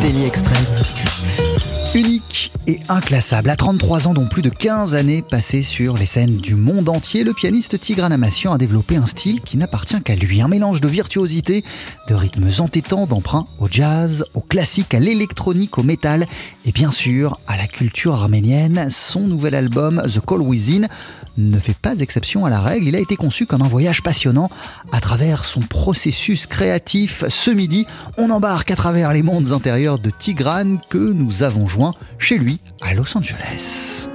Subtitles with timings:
[0.00, 1.05] Daily Express.
[1.96, 3.48] Unique et inclassable.
[3.48, 7.24] À 33 ans, dont plus de 15 années passées sur les scènes du monde entier,
[7.24, 10.42] le pianiste Tigran Amassian a développé un style qui n'appartient qu'à lui.
[10.42, 11.64] Un mélange de virtuosité,
[12.06, 16.26] de rythmes entêtants, d'emprunts au jazz, au classique, à l'électronique, au métal
[16.66, 18.88] et bien sûr à la culture arménienne.
[18.90, 20.88] Son nouvel album, The Call Within,
[21.38, 22.88] ne fait pas exception à la règle.
[22.88, 24.50] Il a été conçu comme un voyage passionnant
[24.92, 27.24] à travers son processus créatif.
[27.30, 27.86] Ce midi,
[28.18, 31.85] on embarque à travers les mondes intérieurs de Tigran que nous avons joint
[32.18, 34.08] chez lui à Los Angeles.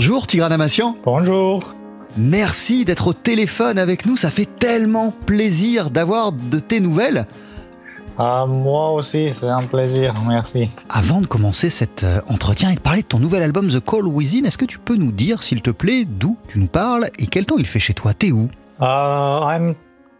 [0.00, 0.96] Bonjour Tigran Amassian.
[1.04, 1.74] Bonjour.
[2.16, 4.16] Merci d'être au téléphone avec nous.
[4.16, 7.26] Ça fait tellement plaisir d'avoir de tes nouvelles.
[8.22, 10.12] Ah, moi aussi, c'est un plaisir.
[10.28, 10.68] Merci.
[10.90, 14.06] Avant de commencer cet euh, entretien et de parler de ton nouvel album The Call
[14.06, 17.26] Within, est-ce que tu peux nous dire, s'il te plaît, d'où tu nous parles et
[17.26, 18.12] quel temps il fait chez toi?
[18.12, 18.50] T'es où?
[18.78, 19.74] Uh, I'm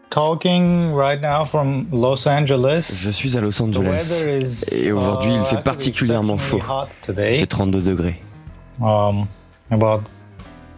[0.09, 2.91] talking right now from Los Angeles.
[3.03, 6.59] Je suis à Los Angeles is, et aujourd'hui il uh, fait particulièrement chaud.
[7.07, 8.19] Il fait 32 degrés.
[8.81, 9.27] Um,
[9.69, 10.01] about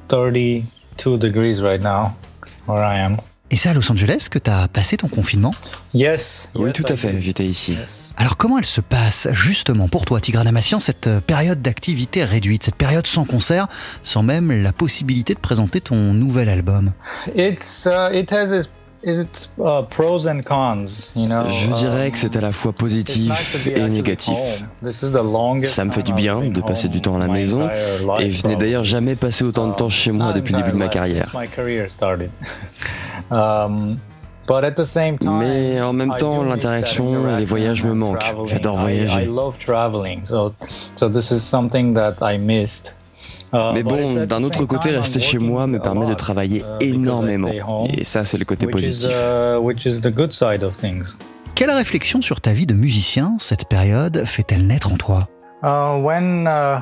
[0.09, 2.11] 32 degrees right now
[2.67, 3.16] where I am.
[3.53, 5.51] Et c'est à Los Angeles que tu as passé ton confinement?
[5.93, 6.49] Yes.
[6.55, 7.73] Oui, yes, tout à fait, j'étais ici.
[7.73, 8.11] Yes.
[8.17, 12.63] Alors comment elle se passe justement pour toi, Tigran Amassian, cette euh, période d'activité réduite,
[12.63, 13.67] cette période sans concert,
[14.01, 16.94] sans même la possibilité de présenter ton nouvel album?
[17.35, 18.67] It's uh, it has
[19.06, 21.47] uh, pros and cons, you know.
[21.50, 24.64] Je dirais que c'est à la fois positif et négatif.
[25.66, 27.69] Ça me fait du bien de passer du temps à la maison
[28.19, 30.78] et je n'ai d'ailleurs jamais passé autant de temps chez moi depuis le début de
[30.78, 31.34] ma carrière.
[33.31, 33.97] Um,
[34.50, 38.35] Mais en même temps, l'interaction that et les voyages me manquent.
[38.46, 39.30] J'adore I- voyager.
[43.53, 46.59] Mais but it's bon, d'un autre côté, rester chez moi me a permet de travailler
[46.59, 47.88] uh, I énormément.
[47.96, 49.09] Et ça, c'est le côté which is, positif.
[49.12, 51.16] uh, which is the good side of things.
[51.56, 55.28] Quelle réflexion sur ta vie de musicien cette période fait-elle naître en toi?
[55.64, 56.81] Uh, when uh,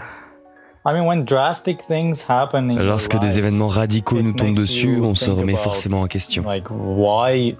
[0.85, 4.99] I mean when drastic things happen in your Lorsque des événements radicaux nous tombent dessus,
[5.01, 6.43] on se remet forcément en question.
[6.43, 7.55] Like why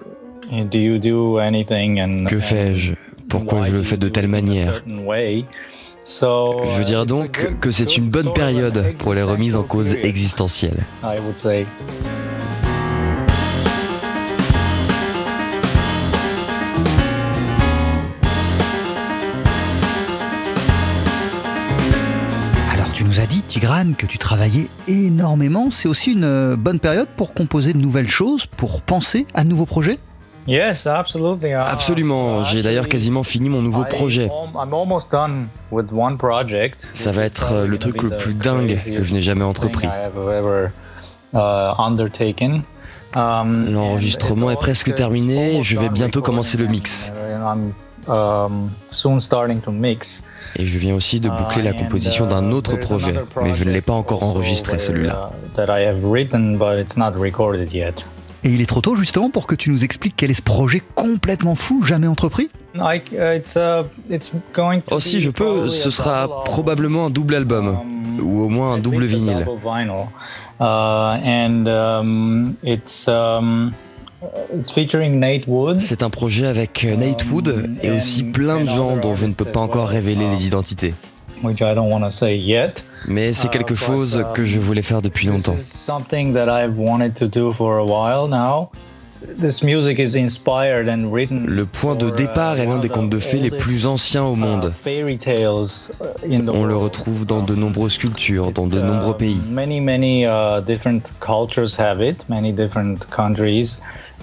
[0.50, 2.94] do you do anything and Que fais-je?
[3.28, 4.72] Pourquoi je le do fais de do telle manière?
[4.74, 5.44] certain way?
[5.44, 9.62] So, Je uh, dirais a donc que c'est une bonne période pour les remises en
[9.62, 10.82] cause existentielles.
[11.04, 11.20] Alors
[22.92, 25.70] tu nous as dit, Tigran, que tu travaillais énormément.
[25.70, 29.48] C'est aussi une euh, bonne période pour composer de nouvelles choses, pour penser à de
[29.48, 30.00] nouveaux projets?
[30.46, 31.52] Yes, absolutely.
[31.52, 34.28] Uh, Absolument, j'ai d'ailleurs quasiment fini mon nouveau projet.
[36.94, 39.88] Ça va être euh, le truc le plus dingue que je n'ai jamais entrepris.
[41.32, 41.38] uh.
[43.14, 47.12] Um, L'enregistrement est presque terminé, je vais bientôt commencer le mix.
[48.08, 50.24] um, soon starting to mix.
[50.56, 53.64] Et je viens aussi de boucler la Uh, composition uh, d'un autre projet, mais je
[53.64, 55.30] ne l'ai pas encore enregistré celui-là.
[58.44, 60.82] Et il est trop tôt justement pour que tu nous expliques quel est ce projet
[60.96, 62.50] complètement fou, jamais entrepris?
[62.74, 66.22] Like, uh, it's, uh, it's going to Oh si be je peux, ce a sera
[66.22, 66.44] double album.
[66.44, 69.44] probablement un double album, Um, ou au moins un at double least a vinyle.
[69.44, 70.06] double vinyl.
[70.60, 73.72] Uh, and um, it's um,
[74.56, 75.80] it's featuring Nate Wood.
[75.80, 79.32] C'est un projet avec euh, Nate Wood et aussi plein de gens dont je ne
[79.34, 80.94] peux pas encore révéler les identités.
[81.42, 82.84] Which I don't want to say yet.
[83.06, 85.58] Mais c'est Uh, quelque chose um, que je voulais faire depuis This longtemps.
[91.46, 94.34] Le point de uh, départ est l'un des contes de fées les plus anciens au
[94.34, 94.72] uh, monde.
[96.48, 99.38] On le retrouve dans de nombreuses cultures, dans de nombreux pays.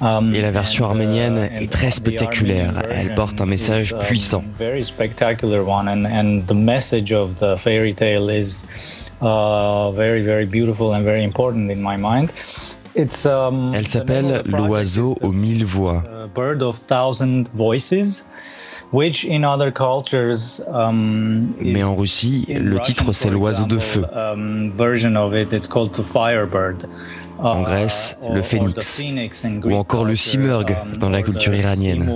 [0.02, 0.06] Uh.
[0.06, 2.84] Um, Et la version and, arménienne uh, est très spectaculaire.
[2.90, 4.44] Elle porte un message puissant.
[12.96, 16.04] Uh, um, Elle s'appelle L'oiseau aux mille voix.
[20.74, 24.04] Um, Mais is- en Russie, in le titre c'est l'oiseau de feu.
[24.16, 26.88] um, version of it, it's called the Firebird.
[27.38, 28.98] En Uh, Grèce, le phénix.
[29.64, 32.10] Ou encore le simurgh um, dans la culture iranienne.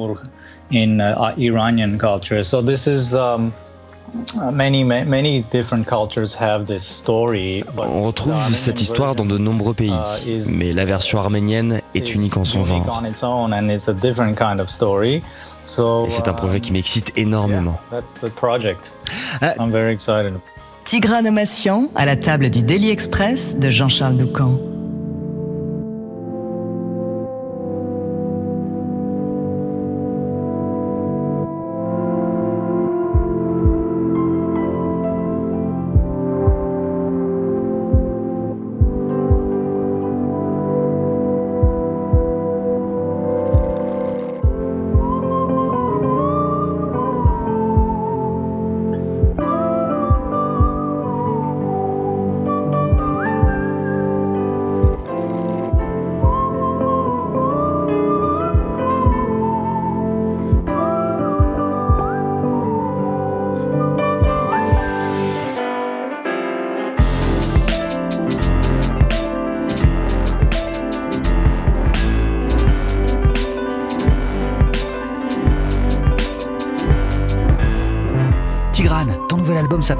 [4.51, 7.63] Many ma- many different cultures have this story.
[7.75, 11.81] but On retrouve cette histoire dans de nombreux pays, uh, is- mais la version arménienne
[11.95, 13.01] est is unique en son genre.
[13.01, 15.21] on its own, and it's a different kind of story.
[15.65, 17.77] So Et c'est un projet um, qui m'excite énormément.
[17.91, 18.93] yeah, that's the project.
[19.41, 19.53] Ah.
[19.59, 20.33] I'm very excited.
[20.85, 24.59] Tigran Amassian à la table du Daily Express de Jean-Charles Doucan.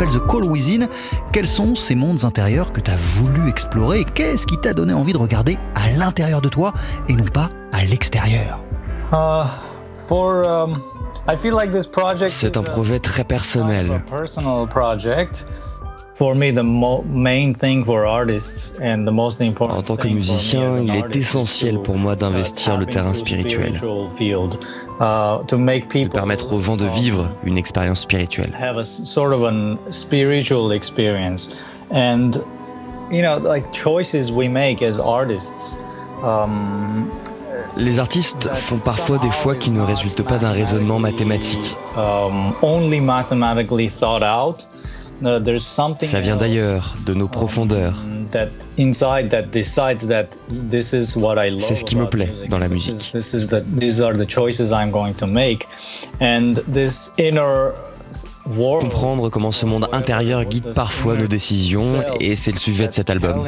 [0.06, 0.88] S'appelle The Call Within.
[1.32, 4.94] Quels sont ces mondes intérieurs que tu as voulu explorer et qu'est-ce qui t'a donné
[4.94, 6.74] envie de regarder à l'intérieur de toi
[7.08, 8.60] et non pas à l'extérieur?
[9.12, 9.46] Uh,
[9.96, 10.82] for um,
[11.28, 14.02] I feel like this project C'est is un a- projet très kind of personnel.
[16.15, 16.18] A personal project.
[16.18, 20.07] For me, the mo- main thing for artists and the most important En tant que
[20.07, 23.74] musicien, il est essentiel pour moi uh, d'investir le terrain spirituel,
[24.10, 24.57] field,
[25.00, 28.54] uh, to make de people permettre aux gens de um, vivre une expérience spirituelle.
[28.60, 31.56] have a s- sort of a spiritual experience
[31.92, 32.44] and
[33.12, 35.77] you know like choices we make as artists
[36.24, 37.07] um,
[37.77, 41.75] Les artistes font parfois des choix qui ne résultent pas d'un raisonnement mathématique.
[41.98, 44.73] um, only mathematically thought out Uh, there's something
[46.07, 48.04] Ça vient d'ailleurs, de nos profondeurs.
[48.06, 50.25] um, that inside that decides that
[50.69, 53.12] this is what I love C'est ce qui me plaît dans la musique.
[58.80, 63.09] Comprendre comment ce monde intérieur guide parfois nos décisions, et c'est le sujet de cet
[63.09, 63.44] album.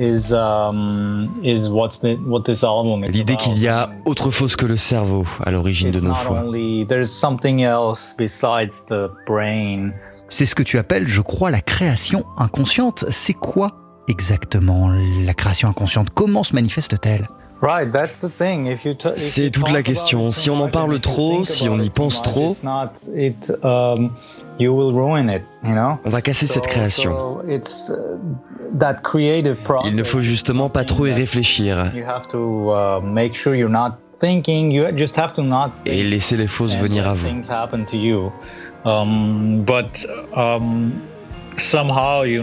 [0.00, 6.42] Um, L'idée qu'il y a autre chose que le cerveau à l'origine de nos choix.
[6.44, 9.92] only there's something else besides the brain.
[10.28, 13.04] C'est ce que tu appelles, je crois, la création inconsciente.
[13.10, 13.68] C'est quoi
[14.08, 14.90] exactement
[15.24, 16.08] la création inconsciente?
[16.12, 17.28] Comment se manifeste-t-elle?
[17.64, 18.66] Right, that's the thing.
[18.66, 20.28] If you t- if C'est toute la question.
[20.28, 22.54] it Si on en parle trop, si on y pense trop-
[23.62, 24.10] um.
[26.04, 27.40] On va casser cette création.
[27.40, 27.58] uh.
[29.86, 31.98] Il ne faut justement pas trop y réfléchir uh,
[35.86, 37.28] et laisser les choses venir à vous.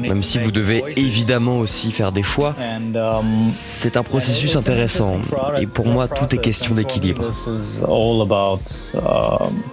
[0.01, 4.55] Même to si vous devez évidemment aussi faire des choix, And, um, c'est un processus
[4.55, 5.19] intéressant.
[5.59, 7.23] Et pour moi, tout est question d'équilibre.
[8.93, 9.63] Um,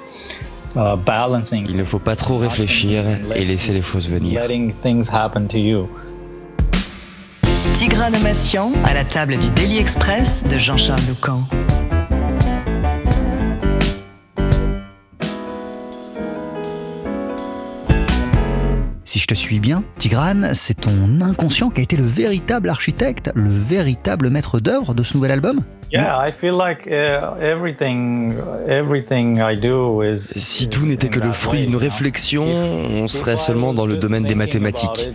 [0.77, 1.67] uh, balancing.
[1.69, 4.41] Il ne faut pas trop réfléchir et laisser les choses venir.
[4.43, 5.89] Letting things happen to you.
[7.75, 11.45] Tigran Amassian à la table du Daily Express de Jean-Charles Doucan.
[19.09, 23.31] Si je te suis bien, Tigran, c'est ton inconscient qui a été le véritable architecte,
[23.35, 25.63] le véritable maître d'œuvre de ce nouvel album?
[25.91, 28.35] Yeah, I feel like uh, everything,
[28.69, 30.17] everything I do is.
[30.19, 34.03] Si tout n'était que le fruit d'une réflexion, If- on serait seulement dans le just
[34.03, 35.09] domaine des mathématiques.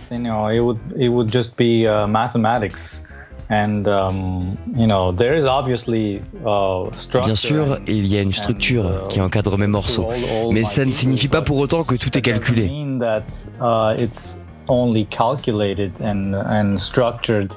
[3.50, 6.88] And um, you know there is obviously uh.
[7.24, 10.08] Bien sûr, il y a une structure and, uh, qui encadre mes morceaux.
[10.10, 12.70] all- all Mais ça ne signifie pas pour autant que tout est calculé.
[12.70, 17.52] uh, it's only calculated and and structured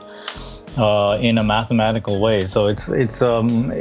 [0.78, 2.46] in a mathematical way.
[2.46, 3.72] So it's it's um.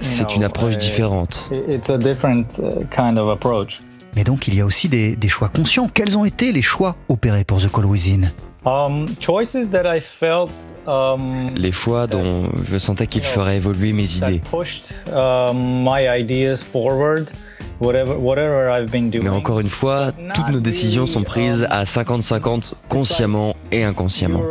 [0.00, 1.50] C'est une approche différente.
[1.68, 3.82] It's a different kind of approach.
[4.16, 5.88] Mais donc il y a aussi des, des choix conscients.
[5.92, 8.32] Quels ont été les choix opérés pour The Call Within?
[8.66, 10.50] Um, choices that I felt
[10.86, 14.40] um, Les choix dont je sentais qu'ils feraient évoluer mes idées.
[17.58, 19.24] Pushed um, my ideas forward, whatever whatever I've been doing.
[19.24, 24.42] Mais encore une fois, toutes nos décisions sont prises à 50-50 consciemment et inconsciemment.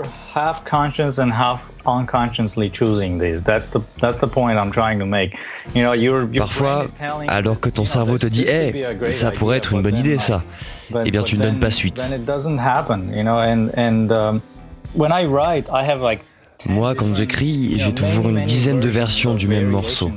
[6.37, 6.85] Parfois,
[7.27, 10.43] alors que ton cerveau te dit Hey, ça pourrait être une bonne idée ça.
[11.05, 12.01] Eh bien, tu ne donnes pas suite.
[12.09, 12.29] Um,
[16.67, 20.11] Moi, quand j'écris, j'ai toujours une dizaine de versions du même morceau.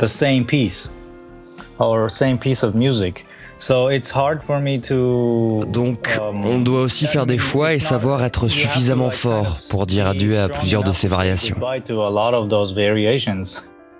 [0.00, 0.92] The same piece
[1.78, 3.24] or same piece of music.
[3.58, 5.66] So it's hard for me to.
[5.70, 10.06] Donc, um, on doit aussi faire des choix et savoir être suffisamment fort pour dire
[10.06, 11.56] adieu à plusieurs de ces variations.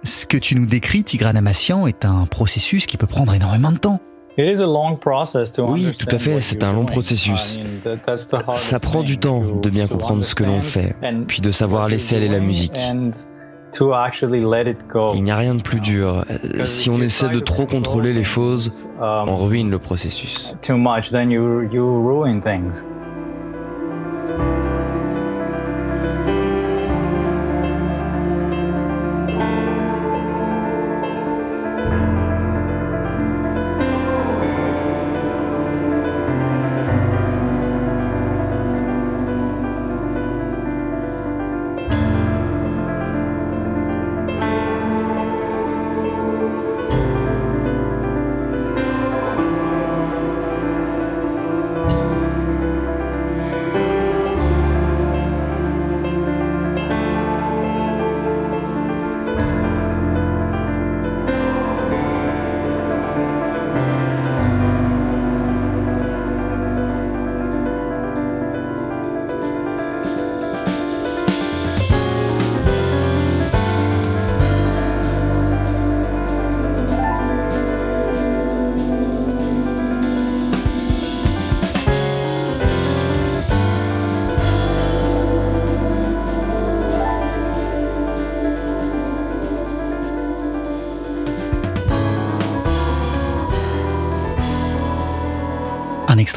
[0.02, 3.76] Ce que tu nous décris, Tigran Amassian, est un processus qui peut prendre énormément de
[3.76, 3.98] temps.
[5.68, 7.58] Oui, tout à fait, c'est un long processus.
[8.54, 11.88] Ça prend du temps to- de bien comprendre ce que l'on fait, puis de savoir
[11.88, 12.78] laisser aller la musique.
[13.70, 15.12] And to actually let it go.
[15.14, 16.24] Il n'y a rien de plus dur.
[16.42, 20.54] Because Si on essaie de trop contrôler les choses, um, on ruine le processus.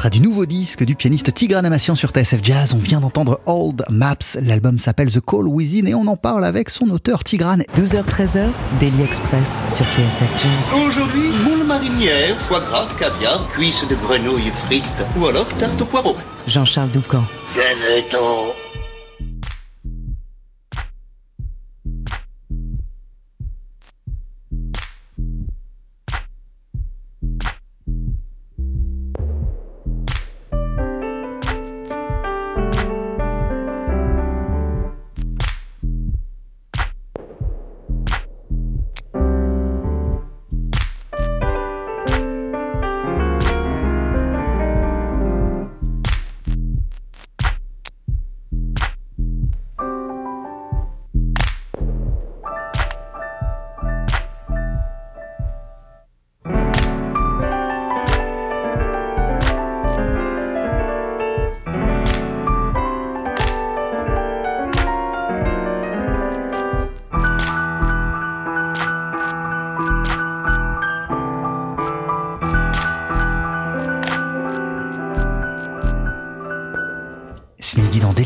[0.04, 2.74] Extrait du nouveau disque du pianiste Tigran Amassian sur TSF Jazz.
[2.74, 4.36] On vient d'entendre Old Maps.
[4.42, 7.58] L'album s'appelle The Call Within et on en parle avec son auteur Tigran.
[7.76, 10.86] 12h-13h, Daily Express sur TSF Jazz.
[10.86, 16.16] Aujourd'hui, moule marinière, foie gras, caviar, cuisses de grenouille frites ou alors tarte au poireau.
[16.46, 17.24] Jean-Charles Doucan.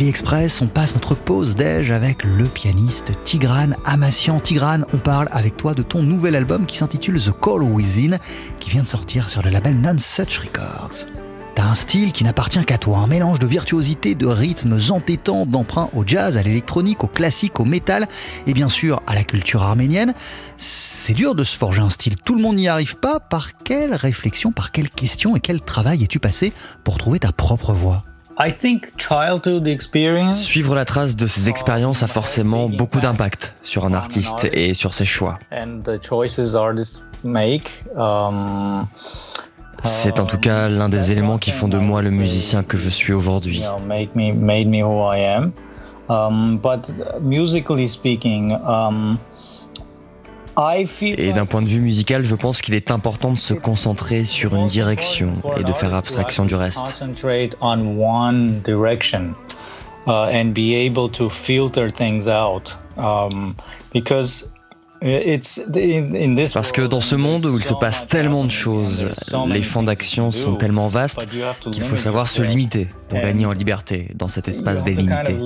[0.08, 4.40] Express, on passe notre pause déj avec le pianiste Tigran Amassian.
[4.40, 8.16] Tigran, on parle avec toi de ton nouvel album qui s'intitule The Call Within,
[8.58, 11.04] qui vient de sortir sur le label Non Such Records.
[11.54, 15.90] T'as un style qui n'appartient qu'à toi, un mélange de virtuosité, de rythmes entêtants, d'emprunts
[15.94, 18.08] au jazz, à l'électronique, au classique, au métal
[18.46, 20.14] et bien sûr à la culture arménienne.
[20.56, 23.20] C'est dur de se forger un style, tout le monde n'y arrive pas.
[23.20, 27.74] Par quelle réflexion, par quelle question et quel travail es-tu passé pour trouver ta propre
[27.74, 28.04] voix?
[28.40, 30.44] I think childhood experience.
[30.44, 34.94] Suivre la trace de ces expériences a forcément beaucoup d'impact sur un artiste et sur
[34.94, 35.40] ses choix.
[35.50, 37.84] and the choices artists make.
[37.96, 38.86] Um,
[39.84, 42.88] C'est en tout cas l'un des éléments qui font de moi le musicien que je
[42.88, 43.62] suis aujourd'hui.
[47.30, 49.27] you
[51.02, 54.56] Et d'un point de vue musical, je pense qu'il est important de se concentrer sur
[54.56, 56.80] une direction et de faire abstraction du reste.
[56.80, 59.34] Concentrate on one direction
[60.06, 63.54] and be able to filter things out um,
[63.92, 64.50] because
[65.00, 68.50] it's in, in this Parce que dans ce monde où il se passe tellement de
[68.50, 69.08] choses,
[69.48, 71.28] les champs d'action sont tellement vastes
[71.70, 75.36] qu'il faut savoir se limiter pour gagner en liberté dans cet espace délimité.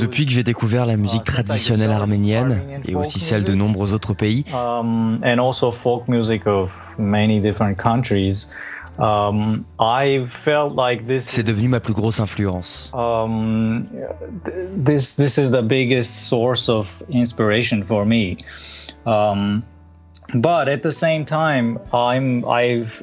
[0.00, 4.14] Depuis que j'ai découvert la musique uh, traditionnelle arménienne et aussi celle de nombreux autres
[4.14, 8.48] pays, um, and also folk music of many different countries,
[8.98, 11.24] um, I felt like this.
[11.24, 12.90] c'est devenu ma plus grosse influence.
[12.92, 13.86] Um,
[14.44, 18.36] th- this this is the biggest source of inspiration for me.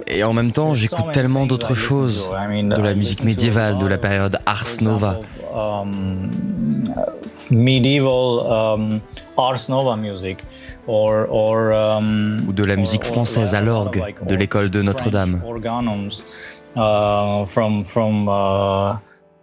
[0.07, 3.97] Et en même temps, j'écoute tellement d'autres choses, de la I musique médiévale, de la
[3.97, 5.19] période Ars Nova.
[5.55, 6.93] example, um,
[7.49, 9.01] medieval um,
[9.37, 10.43] Ars Nova music,
[10.87, 15.41] or or um, Ou de la musique française à l'orgue de l'école de Notre-Dame.
[16.75, 18.97] Uh, from from uh,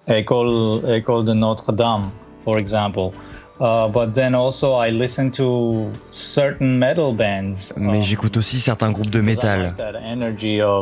[0.06, 2.10] École de Notre-Dame,
[2.44, 3.12] for example.
[3.62, 7.73] But then also I listen to certain metal bands.
[7.76, 9.76] Mais j'écoute aussi certains groupes de métal.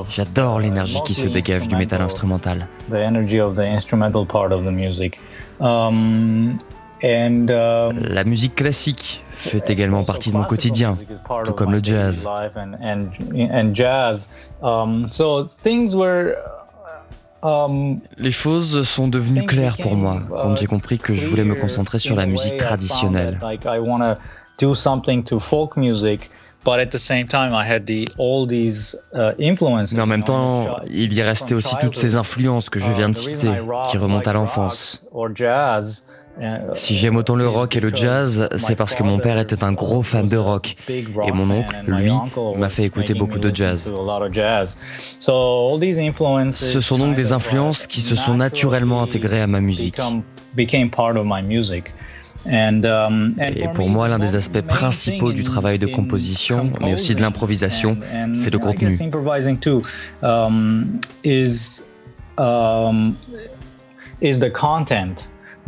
[0.08, 2.68] J'adore uh, l'énergie qui se dégage du métal instrumental, instrumental.
[2.88, 5.20] The energy of the instrumental part of the music.
[5.60, 6.56] Um,
[7.02, 10.96] and um, La musique classique fait également partie de mon quotidien,
[11.44, 12.26] tout of comme my le jazz.
[12.26, 13.08] And, and,
[13.50, 14.28] and jazz.
[14.62, 16.34] Um, so things were.
[17.42, 21.54] Um, Les choses sont devenues claires pour moi quand j'ai compris que je voulais me
[21.54, 23.38] concentrer sur la musique traditionnelle.
[23.42, 24.20] Like I want to
[24.58, 26.30] do something to folk music,
[26.64, 29.94] but at the same time I had the all these uh, influences.
[29.94, 33.08] Mais en même temps, il y restait aussi toutes ces influences que je Uh, viens
[33.08, 33.50] de reason citer,
[33.90, 35.02] qui remontent à l'enfance.
[36.38, 38.76] Rock or jazz, uh, Si j'aime autant le rock et le because jazz, c'est my
[38.76, 40.76] parce que mon père était un gros fan de was a rock.
[40.88, 43.84] Et rock mon oncle, and my lui, uncle m'a fait écouter beaucoup de jazz.
[43.84, 44.76] to a lot of jazz.
[45.18, 49.40] So all these influences Ce sont donc des influences qui se sont naturellement naturally intégrées
[49.40, 49.98] à ma musique.
[52.86, 56.72] um, Et for pour me, moi, l'un the des aspects principaux du travail de composition,
[56.80, 57.98] mais aussi de l'improvisation,
[58.34, 58.90] c'est le contenu.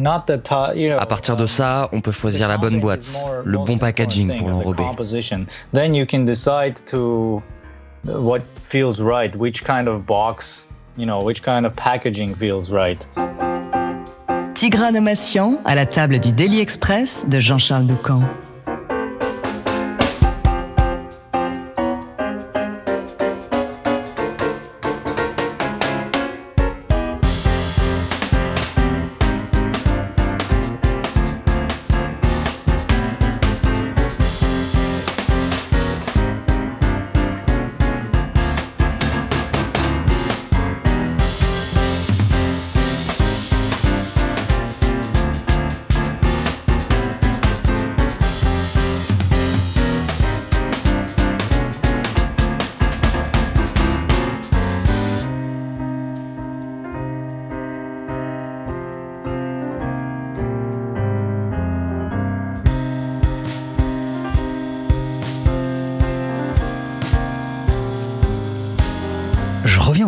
[0.05, 4.83] À partir de ça, on peut choisir la bonne boîte, le bon packaging pour l'enrober.
[4.83, 5.47] composition.
[5.73, 7.43] Then you can decide to
[8.05, 13.07] what feels right, which kind of box, you know, which kind of packaging feels right.
[14.55, 18.21] Tigran Amassian à la table du Daily Express de Jean-Charles Doucan.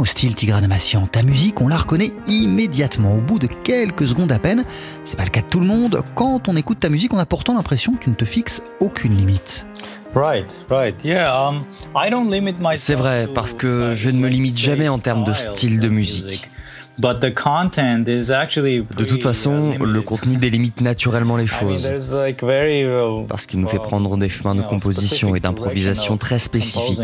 [0.04, 1.06] Au style Tigran Amassian.
[1.06, 4.62] Ta musique, on la reconnaît immédiatement, au bout de quelques secondes à peine.
[5.04, 6.02] C'est pas le cas de tout le monde.
[6.14, 9.16] Quand on écoute ta musique, on a pourtant l'impression que tu ne te fixes aucune
[9.16, 9.66] limite.
[10.14, 11.48] Right, right, yeah.
[11.48, 11.64] Um,
[11.96, 14.98] I don't limit myself C'est vrai, parce que uh, je ne me limite jamais en
[14.98, 16.50] termes de style de musique.
[16.98, 20.04] But the content is actually De toute façon, uh, le limited.
[20.04, 23.78] contenu délimite naturellement les I mean, choses, there's like very, uh, parce qu'il nous fait
[23.78, 27.00] prendre des chemins de composition et specific d'improvisation très spécifiques.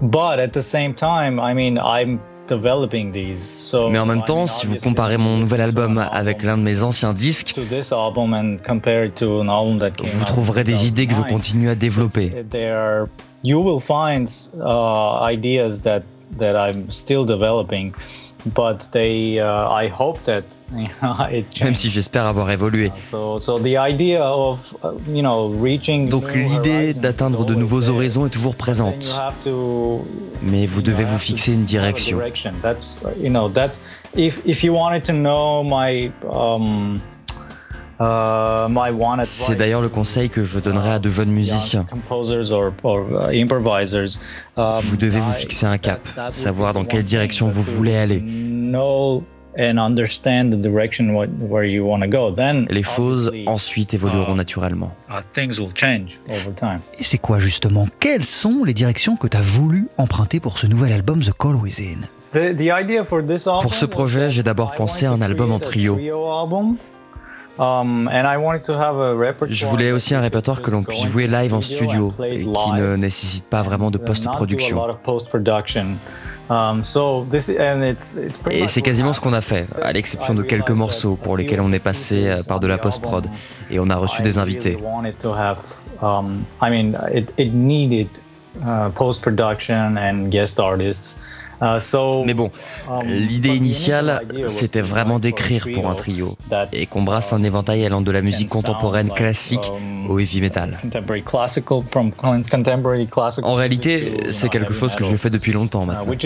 [0.00, 0.38] Composing And, and improvising.
[0.38, 3.38] But at the same time, I mean, I'm developing these.
[3.38, 6.82] So, Mais en même temps, si vous comparez mon nouvel album avec l'un de mes
[6.82, 10.64] anciens disques, to this album and compare it to an album that came vous trouverez
[10.64, 12.32] des idées que je 2009, continue à développer.
[18.54, 22.92] But they, uh, I hope that you know, it Même si j'espère avoir évolué.
[23.00, 28.26] So, so the idea of uh, you know reaching Donc l'idée d'atteindre de nouveaux horizons
[28.26, 29.14] est toujours présente.
[29.18, 30.04] have to
[30.42, 32.16] Mais vous devez you vous fixer une direction.
[32.16, 32.52] direction.
[32.62, 33.80] That's you know that's
[34.16, 37.00] if if you wanted to know my um my one
[37.98, 41.84] C'est advice d'ailleurs le conseil que je donnerai à de jeunes musiciens.
[41.90, 44.18] composers or, or uh, improvisers.
[44.56, 47.96] um, Vous devez vous I- fixer un cap, savoir dans quelle direction vous to voulez
[47.96, 48.20] aller.
[48.20, 49.24] Know
[49.58, 52.30] and understand the direction what, where you want to go.
[52.30, 54.36] Then Les choses ensuite évolueront Ah.
[54.36, 54.92] naturellement.
[55.10, 56.78] uh, things will change over time.
[57.00, 57.88] Et c'est quoi justement?
[57.98, 61.56] Quelles sont les directions que tu as voulu emprunter pour ce nouvel album The Call
[61.56, 62.06] Within?
[62.30, 65.98] Pour ce projet, j'ai d'abord pensé à un album en trio.
[69.48, 72.96] Je voulais aussi un répertoire que l'on puisse jouer live en studio et qui ne
[72.96, 74.80] nécessite pas vraiment de post-production.
[76.50, 76.82] Um,
[78.50, 81.72] Et c'est quasiment ce qu'on a fait, à l'exception de quelques morceaux pour lesquels on
[81.72, 83.26] est passé euh, par de la post-prod
[83.70, 84.78] et on a reçu des invités.
[91.60, 91.94] Um, it needed uh, post-production and guest artists.
[91.94, 92.50] Uh, Mais bon,
[92.88, 96.36] um, l'idée initiale, c'était vraiment d'écrire pour un trio
[96.72, 100.78] et qu'on brasse un éventail allant de la musique contemporaine classique um, au heavy metal.
[103.42, 106.16] En réalité, c'est quelque chose que je fais depuis longtemps uh, maintenant.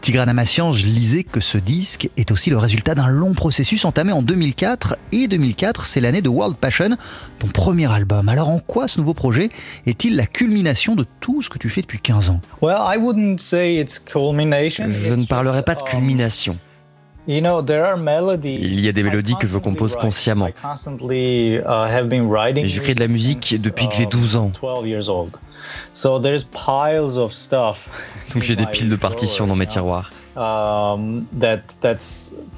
[0.00, 4.12] Tigran Amassian, je lisais que ce disque est aussi le résultat d'un long processus entamé
[4.12, 4.96] en 2004.
[5.12, 6.96] Et 2004, c'est l'année de World Passion,
[7.38, 8.28] ton premier album.
[8.28, 9.50] Alors en quoi ce nouveau projet
[9.86, 12.40] est-il la culmination de tout ce que tu fais depuis 15 ans?
[15.08, 16.56] Je ne parlerai pas de uh, culmination.
[18.54, 20.48] Il y a des mélodies que je compose consciemment.
[20.48, 20.52] Uh,
[22.66, 24.52] j'écris de la musique depuis que j'ai 12 ans.
[28.34, 30.10] Donc j'ai des piles de partitions dans mes tiroirs.
[30.36, 31.56] Um, euh,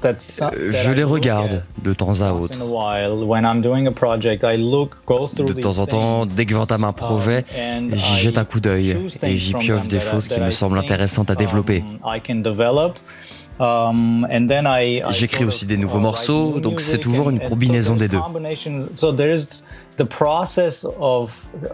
[0.03, 2.57] je les regarde de temps à autre.
[2.57, 2.63] De
[5.53, 7.45] temps en temps, dès que j'entame un projet,
[7.77, 11.31] um, j'y jette un coup d'œil et j'y pioche des choses qui me semblent intéressantes
[11.31, 11.85] à développer.
[13.59, 14.25] Um,
[15.09, 18.17] J'écris aussi des nouveaux morceaux, donc c'est toujours une combinaison des deux.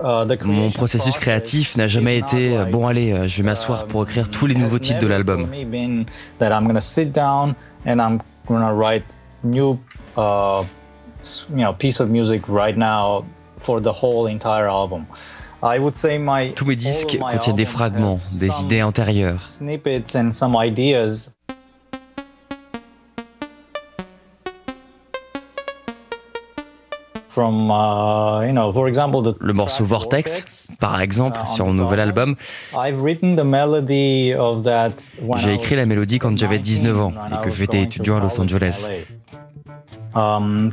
[0.03, 4.29] Uh, Mon processus créatif n'a jamais été bon allez, euh, je vais m'asseoir pour écrire
[4.29, 5.47] tous les nouveaux titres de l'album.
[16.55, 19.39] Tous mes disques contiennent des fragments, des idées antérieures.
[29.39, 32.35] Le morceau Vortex, par exemple, sur mon nouvel album,
[35.37, 38.89] j'ai écrit la mélodie quand j'avais 19 ans et que j'étais étudiant à Los Angeles.
[40.15, 40.69] Um,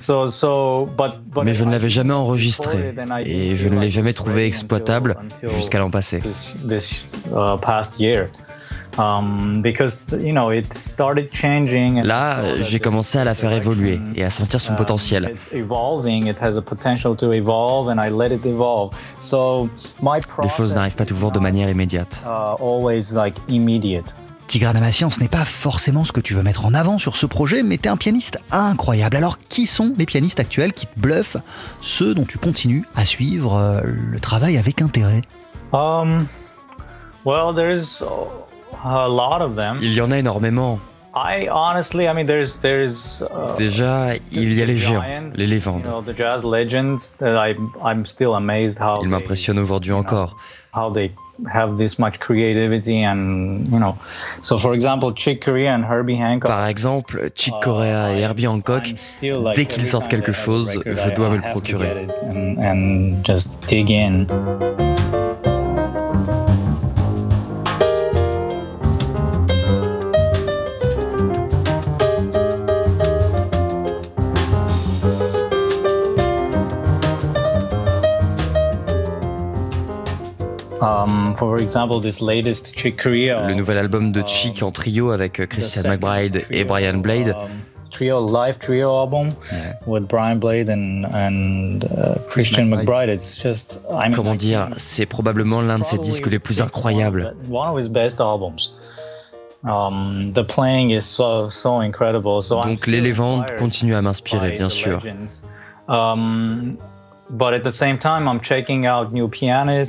[1.42, 2.94] Mais je ne l'avais jamais enregistré
[3.26, 6.20] et je ne l'ai jamais trouvé exploitable jusqu'à l'an passé.
[8.98, 9.62] Um,
[12.04, 15.34] Là, j'ai commencé à la faire évoluer et à sentir son potentiel.
[20.42, 22.24] Les choses n'arrivent pas toujours de manière immédiate.
[24.52, 27.24] Tigran Amassian, ce n'est pas forcément ce que tu veux mettre en avant sur ce
[27.24, 29.16] projet, mais tu es un pianiste incroyable.
[29.16, 31.38] Alors, qui sont les pianistes actuels qui te bluffent,
[31.80, 35.22] ceux dont tu continues à suivre euh, le travail avec intérêt?
[35.72, 36.26] Um,
[37.24, 38.02] well, there is
[39.80, 40.78] il y en a énormément.
[41.14, 41.46] Uh,
[43.58, 45.02] Déjà, il y a les géants,
[45.36, 45.86] les légendes.
[49.02, 50.36] Ils m'impressionnent aujourd'hui encore.
[56.48, 58.94] Par exemple, Chick Corea et Herbie Hancock,
[59.54, 62.06] dès qu'ils sortent quelque chose, je dois me le procurer.
[81.74, 87.28] Le nouvel album de Chick en trio avec euh, Christian McBride et Brian Blade.
[87.28, 87.50] Um,
[87.90, 89.30] trio live trio album
[89.86, 93.08] with Brian Blade and, and uh, Christian McBride.
[93.08, 97.34] It's just I mean, comment dire, c'est probablement l'un de ses disques les plus incroyables.
[97.50, 98.72] One of his best albums.
[99.64, 102.42] Um, the playing is so so incredible.
[102.42, 104.98] So Donc les légendes continuent à m'inspirer, bien sûr.
[105.88, 106.76] Um,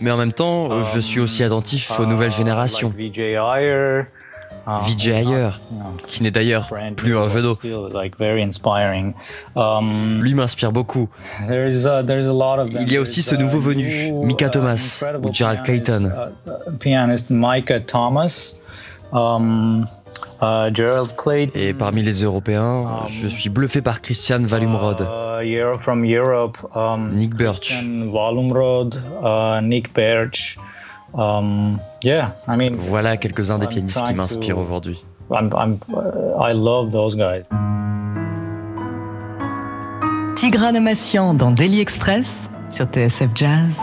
[0.01, 2.93] mais en même temps, je suis aussi attentif aux nouvelles uh, générations.
[4.65, 7.53] VJ Ayer, uh, qui n'est d'ailleurs plus un vedeau.
[9.55, 11.09] Um, Lui m'inspire beaucoup.
[11.49, 16.11] Il y a aussi ce nouveau venu, Mika Thomas ou Gerald Clayton.
[16.47, 18.55] Uh, pianist Micah Thomas.
[19.11, 19.85] Um,
[20.41, 20.71] uh,
[21.53, 25.05] Et parmi les Européens, um, je suis bluffé par Christian Valumrod.
[25.43, 27.73] Uh, from Europe, um, Nick Birch.
[27.73, 30.57] Valumrod, uh, Nick Birch.
[31.13, 34.99] Um, yeah, I mean, voilà quelques-uns des pianistes qui m'inspirent aujourd'hui.
[35.29, 35.77] I'm, I'm,
[36.39, 37.47] I love those guys.
[40.35, 43.79] Tigran Amassian dans Daily Express sur TSF Jazz.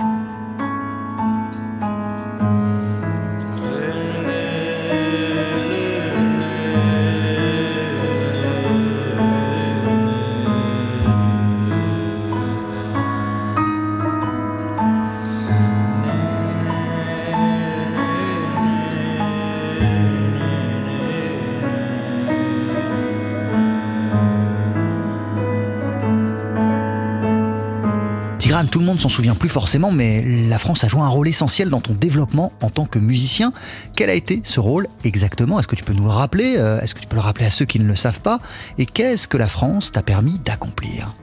[28.69, 31.71] Tout le monde s'en souvient plus forcément, mais la France a joué un rôle essentiel
[31.71, 33.53] dans ton développement en tant que musicien.
[33.97, 35.59] Quel a été ce rôle exactement?
[35.59, 36.57] Est-ce que tu peux nous le rappeler?
[36.57, 38.41] Euh, Est-ce que tu peux le rappeler à ceux qui ne le savent pas?
[38.79, 41.15] Et qu'est-ce que la France t'a permis d'accomplir?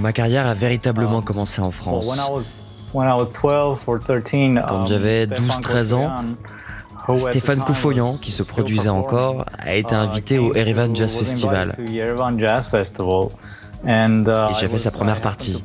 [0.00, 2.06] Ma carrière a véritablement um, commencé en France.
[4.66, 6.12] Quand j'avais 12-13 um, ans,
[7.16, 11.72] Stéphane Kofoyan, qui se produisait encore, a été uh, invité au Erevan Jazz Festival.
[14.50, 15.62] Et j'ai fait sa première partie.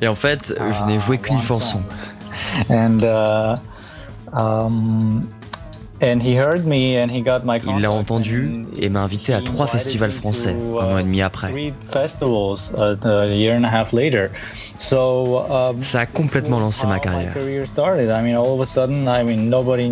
[0.00, 1.82] Et en fait, je n'ai joué qu'une uh, chanson.
[2.70, 3.56] Uh,
[4.32, 5.26] um,
[6.02, 11.52] il l'a entendu et m'a invité à trois festivals français un an et demi après.
[14.92, 17.34] Um, Ça a complètement lancé ma carrière.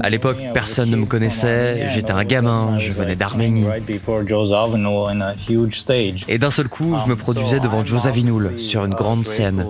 [0.03, 3.67] À l'époque, personne ne me connaissait, j'étais un gamin, je venais d'Arménie.
[6.29, 9.67] Et d'un seul coup, je me produisais devant Joe Zawinul sur une grande scène.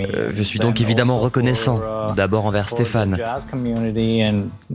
[0.00, 3.18] Euh, je suis donc évidemment reconnaissant, uh, d'abord envers Stéphane,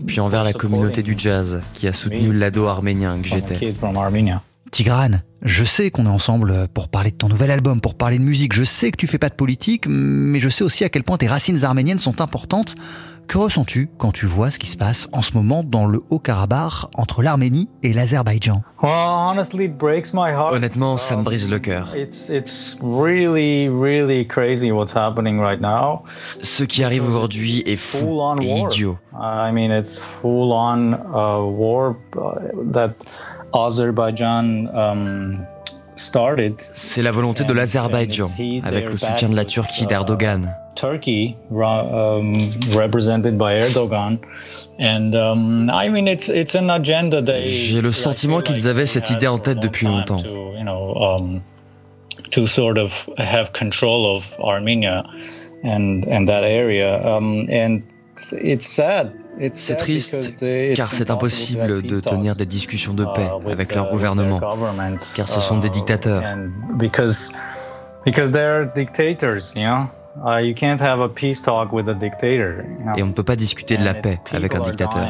[0.05, 3.73] puis envers la communauté du jazz qui a soutenu l'ado arménien que j'étais.
[4.75, 8.23] Tigrane, je sais qu'on est ensemble pour parler de ton nouvel album, pour parler de
[8.23, 8.51] musique.
[8.51, 11.15] Je sais que tu fais pas de politique, mais je sais aussi à quel point
[11.17, 12.75] tes racines arméniennes sont importantes.
[13.27, 16.89] Que ressens-tu quand tu vois ce qui se passe en ce moment dans le Haut-Karabakh
[16.93, 18.61] entre l'Arménie et l'Azerbaïdjan?
[20.51, 21.95] Honnêtement, ça me brise le cœur.
[26.43, 28.97] Ce qui arrive aujourd'hui est fou et idiot.
[33.55, 35.45] I mean, it's uh, uh, Um,
[36.73, 38.25] C'est la volonté de l'Azerbaïdjan,
[38.63, 40.53] avec le soutien de la Turquie d'Erdogan.
[47.47, 50.21] J'ai le sentiment qu'ils avaient cette idée en tête depuis longtemps.
[50.67, 51.41] Um,
[52.31, 55.03] to sort of have control of Armenia
[55.63, 62.45] and and that area, um, and it's c'est triste car c'est impossible de tenir des
[62.45, 64.39] discussions de paix uh, avec leur gouvernement,
[65.15, 66.23] car ce sont des uh, dictateurs.
[72.95, 75.07] Et on ne peut pas discuter de la paix avec un dictateur.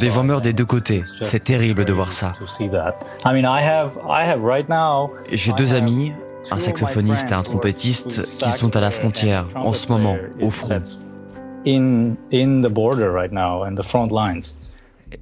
[0.00, 1.02] Des gens meurent des deux côtés.
[1.04, 2.32] C'est terrible de voir ça.
[5.30, 6.12] J'ai deux amis,
[6.50, 10.82] un saxophoniste et un trompettiste, qui sont à la frontière en ce moment, au front.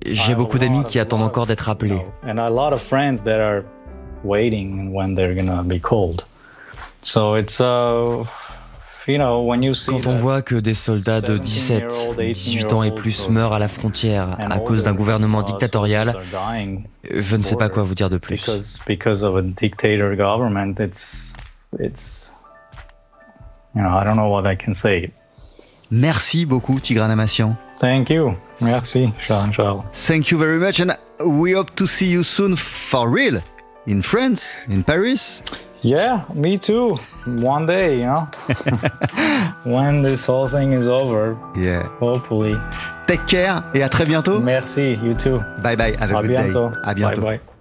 [0.07, 2.01] J'ai beaucoup d'amis qui attendent encore d'être appelés.
[9.09, 13.69] Quand on voit que des soldats de 17, 18 ans et plus meurent à la
[13.69, 16.15] frontière à cause d'un gouvernement dictatorial,
[17.11, 18.45] je ne sais pas quoi vous dire de plus.
[25.91, 27.57] Merci beaucoup, Tigran Amassian.
[27.81, 28.35] Thank you.
[28.61, 29.81] Merci, Charles.
[29.95, 33.41] Thank you very much, and we hope to see you soon for real
[33.87, 35.43] in France, in Paris.
[35.83, 36.97] Yeah, me too.
[37.27, 38.29] One day, you know,
[39.65, 41.37] when this whole thing is over.
[41.55, 41.87] Yeah.
[42.01, 42.57] Hopefully.
[43.07, 44.41] Take care et à très bientôt.
[44.41, 45.41] Merci, you too.
[45.63, 45.97] Bye bye.
[45.99, 46.71] Have a à good bientôt.
[46.71, 46.77] day.
[46.85, 47.23] À bientôt.
[47.23, 47.58] Bye bye.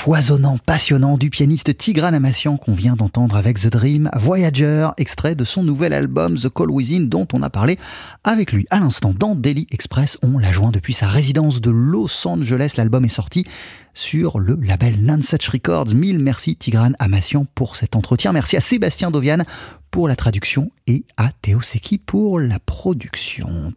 [0.00, 5.44] Foisonnant, passionnant du pianiste Tigran Amassian qu'on vient d'entendre avec The Dream, Voyager, extrait de
[5.44, 7.78] son nouvel album The Call Within dont on a parlé
[8.24, 10.16] avec lui à l'instant dans Daily Express.
[10.22, 12.72] On l'a joint depuis sa résidence de Los Angeles.
[12.78, 13.44] L'album est sorti
[13.92, 15.88] sur le label Nonsuch Records.
[15.94, 18.32] Mille merci Tigran Amassian pour cet entretien.
[18.32, 19.44] Merci à Sébastien Dovian
[19.90, 23.74] pour la traduction et à Théo Seki pour la production.